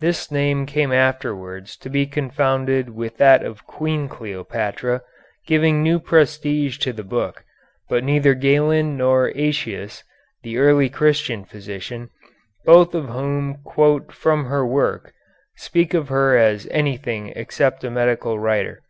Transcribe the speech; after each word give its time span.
This 0.00 0.30
name 0.30 0.64
came 0.64 0.90
afterwards 0.90 1.76
to 1.80 1.90
be 1.90 2.06
confounded 2.06 2.88
with 2.94 3.18
that 3.18 3.44
of 3.44 3.66
Queen 3.66 4.08
Cleopatra, 4.08 5.02
giving 5.46 5.82
new 5.82 6.00
prestige 6.00 6.78
to 6.78 6.94
the 6.94 7.02
book, 7.04 7.44
but 7.86 8.02
neither 8.02 8.32
Galen 8.32 8.96
nor 8.96 9.30
Aëtius, 9.32 10.02
the 10.42 10.56
early 10.56 10.88
Christian 10.88 11.44
physician, 11.44 12.08
both 12.64 12.94
of 12.94 13.10
whom 13.10 13.56
quote 13.64 14.12
from 14.12 14.46
her 14.46 14.66
work, 14.66 15.12
speak 15.58 15.92
of 15.92 16.08
her 16.08 16.38
as 16.38 16.66
anything 16.70 17.34
except 17.36 17.84
a 17.84 17.90
medical 17.90 18.38
writer. 18.38 18.80